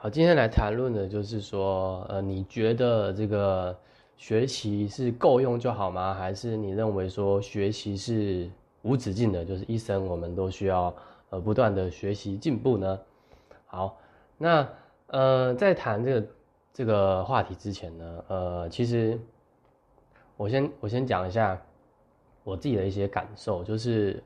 [0.00, 3.76] 好，今天来谈论的就是说，呃，你觉得这个
[4.16, 6.14] 学习是够用就好吗？
[6.14, 8.48] 还是你认为说学习是
[8.82, 10.94] 无止境的，就是一生我们都需要
[11.30, 12.96] 呃不断的学习进步呢？
[13.66, 13.98] 好，
[14.36, 14.68] 那
[15.08, 16.26] 呃，在谈这个
[16.72, 19.18] 这个话题之前呢，呃，其实
[20.36, 21.60] 我先我先讲一下
[22.44, 24.22] 我自己的一些感受，就是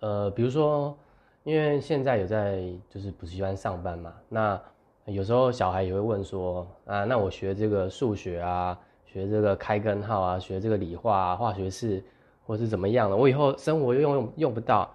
[0.00, 0.98] 呃，比如说，
[1.44, 2.60] 因为现在有在
[2.90, 4.60] 就是补习班上班嘛，那
[5.06, 12.02] 有时候小孩也会问说啊，那我学这个数学啊，学这个开根号啊，学这个理化啊、化学式，
[12.46, 14.88] 或是怎么样的，我以后生活又用用不到，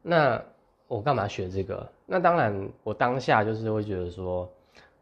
[0.00, 0.42] 那
[0.88, 1.86] 我干嘛学这个？
[2.06, 4.48] 那当然，我当下就是会觉得说，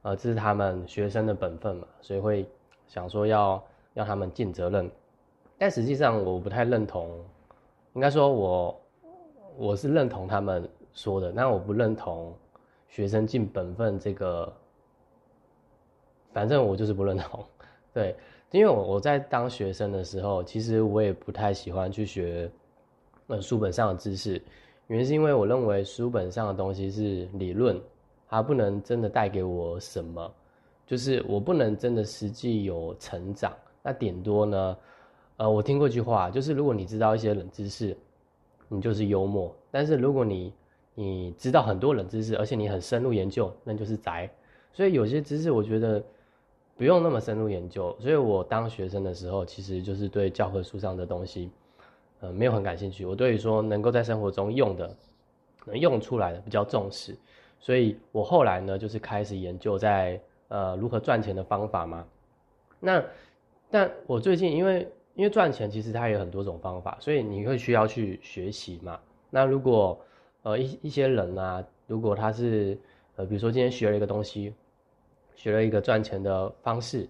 [0.02, 2.44] 呃，这是他们学生的本分嘛，所以会
[2.88, 3.62] 想说要
[3.94, 4.90] 让他们尽责任。
[5.58, 7.08] 但实际上我不太认同，
[7.92, 8.80] 应该说我
[9.56, 12.34] 我是认同他们说的，但我不认同。
[12.90, 14.52] 学生尽本分，这个
[16.32, 17.42] 反正我就是不认同。
[17.94, 18.14] 对，
[18.50, 22.50] 因为我我在当学生的时候，其实我也不太喜欢去学
[23.28, 24.42] 呃书本上的知识，
[24.88, 27.80] 原因是因为我认为书本上的东西是理论，
[28.28, 30.34] 它不能真的带给我什么，
[30.84, 33.52] 就是我不能真的实际有成长。
[33.82, 34.76] 那顶多呢，
[35.36, 37.96] 呃，我听过一句话，就是如果你知道一些冷知识，
[38.68, 40.52] 你就是幽默；但是如果你
[40.94, 44.28] 你知道很多冷知识，而且你很深入研究，那就是宅。
[44.72, 46.02] 所以有些知识我觉得
[46.76, 47.96] 不用那么深入研究。
[47.98, 51.50] 所以我当学生的时候，其实就是对教科书上的东西，
[52.20, 53.04] 呃，没有很感兴趣。
[53.04, 54.96] 我对于说能够在生活中用的，
[55.64, 57.16] 能用出来的比较重视。
[57.58, 62.06] 所以我后来呢，就是开始研究在呃如何赚钱的方法嘛。
[62.78, 63.04] 那
[63.70, 68.98] 但我最近因为因为赚钱其实它有很多种方法，所以你会需要去学习嘛。
[69.28, 69.98] 那如果
[70.42, 72.78] 呃，一一些人啊，如果他是，
[73.16, 74.54] 呃，比如说今天学了一个东西，
[75.34, 77.06] 学了一个赚钱的方式，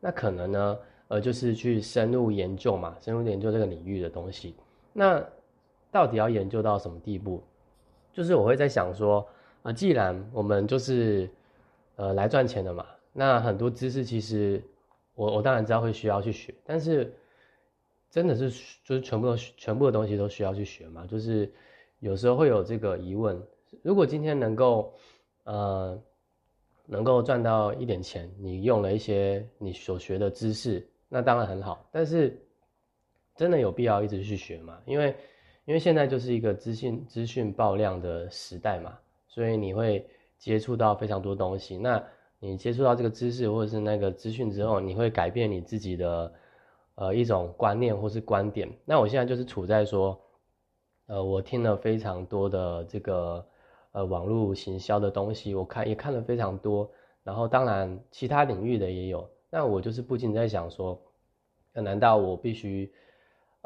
[0.00, 4.54] 那可能呢，呃，就是去深入研究嘛，深入研究这个领域的东西。
[4.92, 5.24] 那
[5.90, 7.42] 到底要研究到什么地步？
[8.12, 9.26] 就是我会在想说，
[9.62, 11.26] 啊，既然我们就是，
[11.96, 14.62] 呃，来赚钱的嘛，那很多知识其实，
[15.14, 17.10] 我我当然知道会需要去学，但是
[18.10, 18.50] 真的是
[18.84, 21.50] 就是全部都全部的东西都需要去学嘛，就是。
[22.04, 23.42] 有时候会有这个疑问：
[23.82, 24.92] 如果今天能够，
[25.44, 25.98] 呃，
[26.84, 31.88] 能够赚到一点钱，你用了一些你所学的知识，那当然很好。
[31.90, 32.38] 但是，
[33.34, 34.78] 真的有必要一直去学吗？
[34.84, 35.16] 因为，
[35.64, 40.06] 因为现在就是一个资讯资讯爆量的时代嘛，所以你会
[40.36, 41.78] 接触到非常多东西。
[41.78, 42.04] 那
[42.38, 46.30] 你接触到这个知识或者是那个资讯之后，你会改变你自己的
[46.96, 48.70] 呃一种观念或是观点。
[48.84, 50.20] 那我现在就是处在说。
[51.06, 53.46] 呃，我听了非常多的这个
[53.92, 56.90] 呃网络行销的东西，我看也看了非常多，
[57.22, 59.28] 然后当然其他领域的也有。
[59.50, 60.98] 那我就是不禁在想说，
[61.74, 62.90] 那难道我必须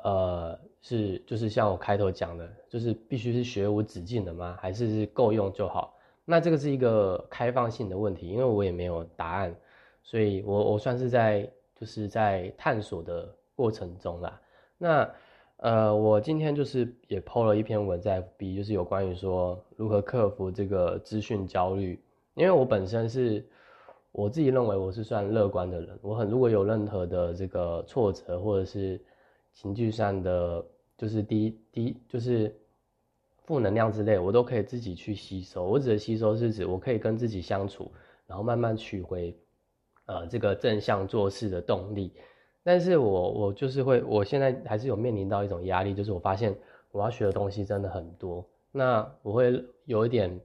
[0.03, 4.59] 呃是就是像我开头讲的，就是必须是学无止境的吗？
[4.60, 5.97] 还是是够用就好？
[6.25, 9.54] 那这个是一个开放性的问题，因为我也没有答案，
[10.03, 14.41] 所以我我算是在就是在探索的过程中啦。
[14.77, 15.09] 那。
[15.58, 22.00] 呃，我今天就是也 PO 了一篇文在 FB，就是有关于说如何克服这个资讯焦虑。
[22.34, 23.44] 因为我本身是
[24.12, 29.00] 我自己认为我是算乐观的人，我很如果有任何的这个挫折或者是
[29.52, 30.64] 情绪上的
[30.97, 32.56] 就是低低就是
[33.42, 35.64] 负能量之类，我都可以自己去吸收。
[35.64, 37.91] 我指的吸收是指我可以跟自己相处，
[38.28, 39.36] 然后慢慢取回
[40.06, 42.12] 呃这个正向做事的动力。
[42.68, 46.54] 但是我我就是会，我现在还是有面临到一种压力，就是我发现
[46.92, 50.38] 我要学的东西真的很多，那我会有一点，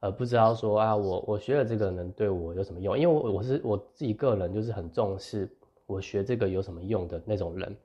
[0.00, 2.98] 呃，不知道说啊，我我学了这个能对我有什么用？
[2.98, 5.48] 因为我我是我自己个人就是很重视
[5.86, 7.76] 我学这个有什么用的那种人，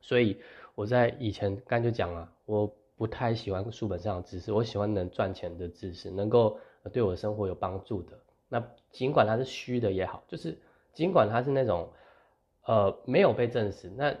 [0.00, 0.38] 所以
[0.74, 6.56] 我在以前刚就讲了，我不太喜欢书本上的知识，我喜欢能赚钱的知识，能够
[6.90, 8.18] 对我生活有帮助的。
[8.48, 10.56] 那尽管它是虚的也好，就是
[10.94, 11.86] 尽管它是那种。
[12.66, 14.14] 呃，没有被证实，那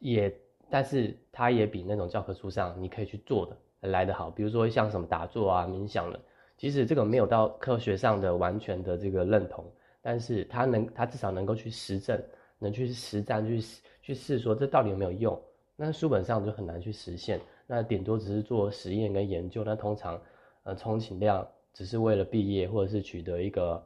[0.00, 0.36] 也，
[0.68, 4.30] 但是它也比那种教科书上你可以去做的来得好。
[4.30, 6.20] 比如说像什么打坐啊、冥想的，
[6.56, 9.64] 即使这个没有到科学上的完全的这个认同，
[10.02, 12.20] 但是它能，它至少能够去实证，
[12.58, 13.64] 能去实战去
[14.02, 15.40] 去试说这到底有没有用。
[15.76, 19.62] 那书本上就很难去实现，那顶多只是做实验跟研究。
[19.62, 20.20] 那通常，
[20.64, 23.80] 呃，充其量只是为了毕业或者是取得一个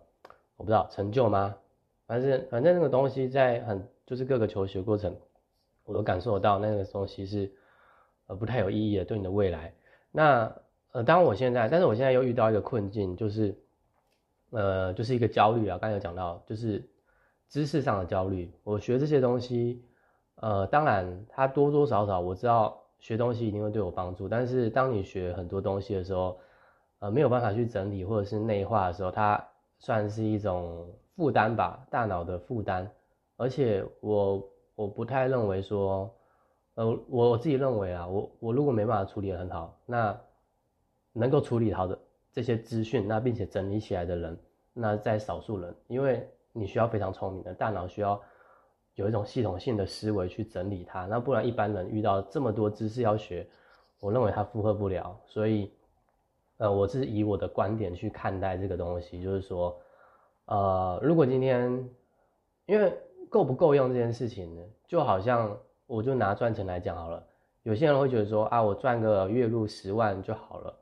[0.56, 1.54] 我不知道成就吗？
[2.08, 5.14] 反正反正那个东西在很就是各个求学过程，
[5.84, 7.52] 我都感受到那个东西是
[8.26, 9.72] 呃不太有意义的，对你的未来。
[10.10, 10.50] 那
[10.92, 13.54] 呃，当我现在，但是我现在又遇到一个困境，就是
[14.50, 15.76] 呃，就是一个焦虑啊。
[15.76, 16.82] 刚才有讲到，就是
[17.46, 18.50] 知识上的焦虑。
[18.64, 19.84] 我学这些东西，
[20.36, 26.40] 呃，当然它多多少少我知道学东西一定会对我帮助，但是当你学很多东西的时候，
[27.00, 29.46] 呃，没有办法去整理或者是内化的时候，它
[29.78, 32.88] 算是一种负担吧，大脑的负担。
[33.36, 36.08] 而且我我不太认为说，
[36.76, 40.16] 呃，我我自己认为啊，我我如果没办法处理的很好，那
[41.12, 41.98] 能够处理好的
[42.32, 44.38] 这些资讯，那并且整理起来的人，
[44.72, 48.20] 那在少数人，因为你需要非常聪明的大脑，需要
[48.94, 53.44] 有一种系统性的思维去整理它，那不然一般人遇到这么多知识要学，
[53.98, 55.72] 我认为他负荷不了，所以。
[56.60, 59.80] 呃，我是以我的观点去看待这个东西，就是说，
[60.48, 61.88] 呃，如果今天，
[62.66, 62.92] 因为
[63.30, 65.56] 够不够用这件事情呢，就好像
[65.86, 67.22] 我就拿赚钱来讲好了，
[67.62, 70.74] 有些人会觉得说啊，我赚个月入十万就好了，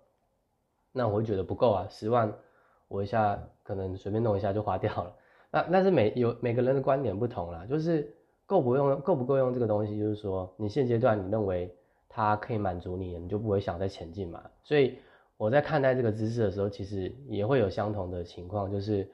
[0.92, 2.32] 那我会觉得不够啊，十万
[2.88, 5.14] 我一下可能随便弄一下就花掉了。
[5.50, 8.14] 那但是每有每个人的观点不同啦，就是
[8.46, 11.74] 够不用够不够用这个东西，就是说你现阶段你认为
[12.08, 14.98] 它可以满足你，你就不会想再前进嘛，所以。
[15.38, 19.06] 我在看待这个知识的时候，其实也会有相同的情况，就是，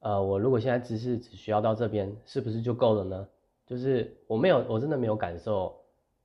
[0.00, 3.28] 呃，我如果现在知识只需要到这边，是不是就够了呢？
[3.66, 5.76] 就是我没有，我真的没有感受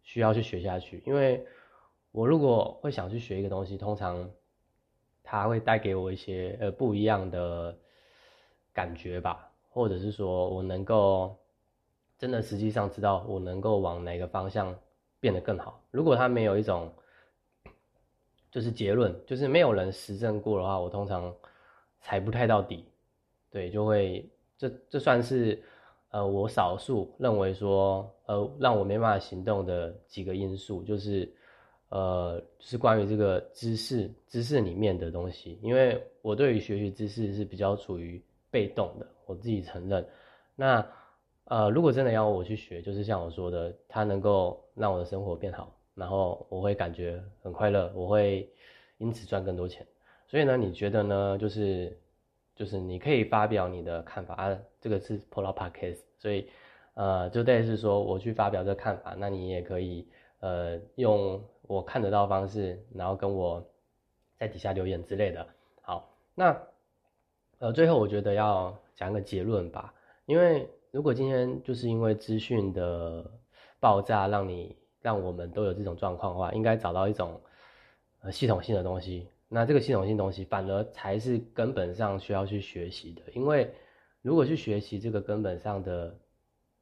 [0.03, 1.45] 需要去学下去，因为
[2.11, 4.29] 我如果会想去学一个东西，通常
[5.23, 7.75] 它会带给我一些呃不一样的
[8.73, 11.35] 感觉吧，或者是说我能够
[12.19, 14.75] 真的实际上知道我能够往哪个方向
[15.19, 15.81] 变得更好。
[15.89, 16.93] 如果它没有一种
[18.51, 21.33] 就是结论，就是没有人实证过的话，我通常
[22.01, 22.85] 踩不太到底，
[23.51, 24.27] 对，就会
[24.57, 25.61] 这这算是
[26.09, 31.31] 呃我少数认为说呃让我没办法行动的几个因素，就是
[31.89, 40.05] 呃是关于这个知识知识里面的东西，因为我对于学习知识是比较处于被动的，我自己承认。
[40.55, 40.87] 那
[41.45, 45.75] 呃如果真的要我去学，就是像我说的，它能够让我的生活变好。
[45.93, 48.49] 然后我会感觉很快乐，我会
[48.97, 49.85] 因此赚更多钱。
[50.25, 51.37] 所以呢，你觉得呢？
[51.37, 51.95] 就是
[52.61, 54.55] 就是你可以发表你的看法啊。
[54.79, 56.47] 这个是 Polar Podcast，所以
[56.93, 60.07] 呃，就类似说我去发表这个看法，那你也可以
[60.41, 63.67] 呃用我看得到的方式，然后跟我
[64.37, 65.47] 在底下留言之类的。
[65.81, 66.55] 好，那
[67.57, 69.91] 呃最后我觉得要讲个结论吧，
[70.27, 73.25] 因为如果今天就是因为资讯的
[73.79, 74.77] 爆炸让你。
[75.03, 77.41] 让我们都有这种状况的话，应该找到一种
[78.21, 79.27] 呃系统性的东西。
[79.53, 83.21] 那这个系统性东西反而才是根本上需要去学习的。
[83.33, 83.69] 因为
[84.21, 86.17] 如果去学习这个根本上的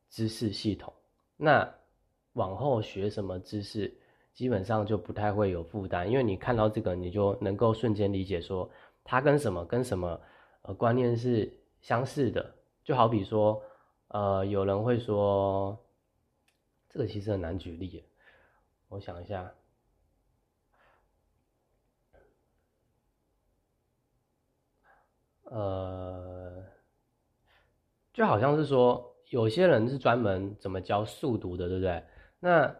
[0.08, 0.94] 知识系统，
[1.36, 1.68] 那
[2.34, 3.92] 往后学什么知识，
[4.36, 6.08] 基本上就不太会有负担。
[6.08, 8.70] 因为你看到这个，你就能够瞬间理解说
[9.04, 10.22] 它跟什么跟什么
[10.62, 11.52] 呃观念是
[11.82, 12.54] 相似的。
[12.84, 13.60] 就好比说，
[14.10, 15.76] 呃，有人会说，
[16.88, 18.04] 这个其实很难举例。
[18.90, 19.52] 我想一下，
[25.50, 26.64] 呃，
[28.14, 32.04] 就好像是说，有些人是专门怎么教速读的，对不对？
[32.40, 32.76] 那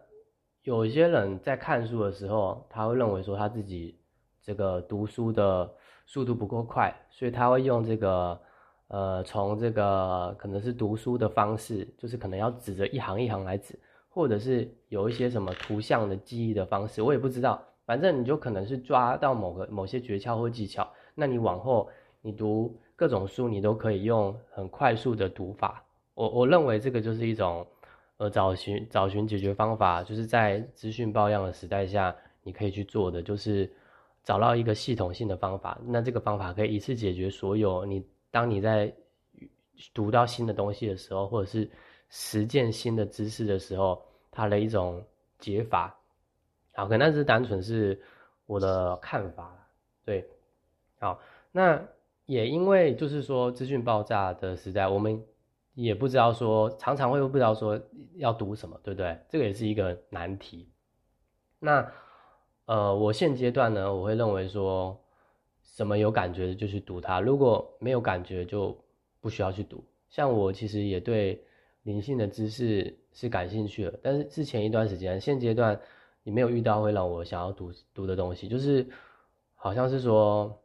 [0.64, 4.00] 有些人在看书的时候，他会认为说他自己
[4.42, 5.74] 这个读书的
[6.06, 8.40] 速度不够快，所以他会用这个，
[8.88, 13.80] 呃，从这个可能是读书的方式，就是可能要指着一行一行来指。
[14.12, 17.64] 或者是有一些什么图像的记忆的方式，我也不知道。
[17.86, 21.90] 反正你就可能是抓到某个某些诀窍或技巧，那你往后
[22.22, 25.84] 你读各种书，你都可以用很快速的读法。
[26.14, 27.66] 我我认为这个就是一种
[28.18, 33.72] 呃找寻找寻解决方法，就是在资讯爆量的时代下，你可以去做的就是
[34.24, 35.80] 找到一个系统性的方法。
[35.86, 38.94] 那这个方法可以一次解决所有你当你在
[39.94, 41.70] 读到新的东西的时候，或者是。
[42.12, 45.06] 实践新的知识的时候，它的一种
[45.38, 45.96] 解法，
[46.74, 48.02] 好，可能是单纯是
[48.48, 49.56] 我的看法，
[50.04, 50.28] 对，
[51.00, 51.20] 好，
[51.52, 51.80] 那
[52.30, 55.20] 也因为就是说资讯爆炸的时代，我们
[55.74, 57.82] 也不知道说常常会不知道说
[58.18, 59.20] 要读什么，对不对？
[59.28, 60.70] 这个也是一个难题。
[61.58, 61.92] 那
[62.66, 64.96] 呃，我现阶段呢，我会认为说
[65.64, 68.78] 什么有感觉的就去读它，如果没有感觉就
[69.20, 69.84] 不需要去读。
[70.10, 71.44] 像我其实也对。
[71.84, 75.80] 灵性的知识是感兴趣的，但是之前一段时间，现阶段
[76.24, 78.86] 你没有遇到会让我想要读读的东西，就是
[79.56, 80.62] 好像是说，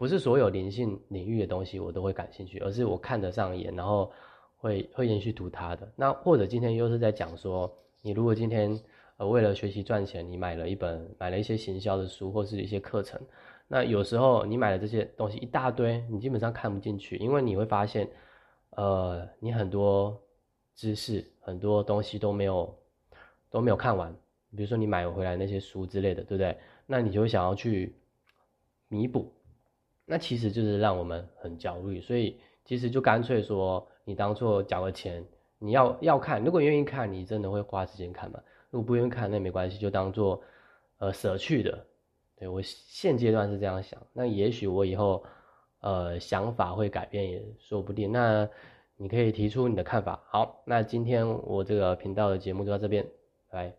[0.00, 4.10] 不是所有灵性领域的东西我都会感兴趣，而是我看得上眼，然后
[4.56, 5.86] 会会延续读它的。
[5.94, 8.80] 那或者今天又是在讲说，你如果今天
[9.18, 13.20] 呃为了学习赚钱，你买了一本买了一些行销的书或是一些课程，
[13.68, 18.08] 那有时候你买的这些东西一大堆，你基本上看不进去，因为你会发现，
[18.70, 20.18] 呃，你很多
[20.74, 22.74] 知识、很多东西都没有
[23.50, 24.10] 都没有看完。
[24.56, 26.56] 比如说你买回来那些书之类的，对不对？
[26.86, 27.94] 那你就会想要去
[28.88, 29.30] 弥补，
[30.10, 32.00] 那其实就是让我们很焦虑。
[32.00, 35.24] 所以其实就干脆说，你当做缴了钱，
[35.60, 38.40] 你要要看，如果愿意看，你真的会花时间看嘛？
[38.70, 40.42] 如果不愿意看，那没关系，就当做
[40.98, 41.86] 呃舍去的。
[42.36, 45.24] 对我现阶段是这样想，那也许我以后
[45.80, 48.10] 呃想法会改变也说不定。
[48.10, 48.48] 那
[48.96, 50.20] 你可以提出你的看法。
[50.26, 53.06] 好，那今天我这个频道的节目就到这边，
[53.48, 53.72] 拜。